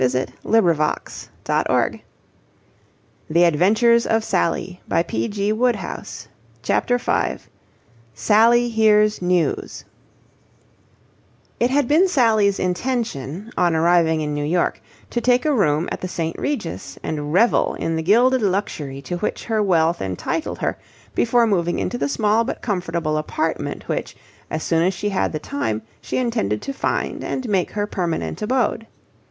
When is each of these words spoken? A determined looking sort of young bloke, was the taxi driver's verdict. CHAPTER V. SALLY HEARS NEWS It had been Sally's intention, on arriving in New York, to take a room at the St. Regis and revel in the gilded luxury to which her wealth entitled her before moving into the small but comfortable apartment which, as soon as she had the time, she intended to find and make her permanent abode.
A 0.03 0.09
determined 0.09 0.33
looking 0.43 1.11
sort 1.45 1.69
of 1.69 1.93
young 3.35 3.53
bloke, 3.53 3.59
was 3.59 4.01
the 4.17 4.79
taxi 5.03 5.27
driver's 5.29 5.75
verdict. 5.77 6.27
CHAPTER 6.63 6.97
V. 6.97 7.39
SALLY 8.15 8.69
HEARS 8.69 9.21
NEWS 9.21 9.85
It 11.59 11.69
had 11.69 11.87
been 11.87 12.07
Sally's 12.07 12.57
intention, 12.59 13.51
on 13.55 13.75
arriving 13.75 14.21
in 14.21 14.33
New 14.33 14.43
York, 14.43 14.81
to 15.11 15.21
take 15.21 15.45
a 15.45 15.53
room 15.53 15.87
at 15.91 16.01
the 16.01 16.07
St. 16.07 16.35
Regis 16.39 16.97
and 17.03 17.31
revel 17.31 17.75
in 17.75 17.95
the 17.95 18.01
gilded 18.01 18.41
luxury 18.41 19.03
to 19.03 19.17
which 19.17 19.43
her 19.43 19.61
wealth 19.61 20.01
entitled 20.01 20.57
her 20.57 20.79
before 21.13 21.45
moving 21.45 21.77
into 21.77 21.99
the 21.99 22.09
small 22.09 22.43
but 22.43 22.63
comfortable 22.63 23.17
apartment 23.19 23.87
which, 23.87 24.17
as 24.49 24.63
soon 24.63 24.81
as 24.81 24.95
she 24.95 25.09
had 25.09 25.31
the 25.31 25.37
time, 25.37 25.83
she 26.01 26.17
intended 26.17 26.59
to 26.63 26.73
find 26.73 27.23
and 27.23 27.47
make 27.47 27.69
her 27.69 27.85
permanent 27.85 28.41
abode. 28.41 28.87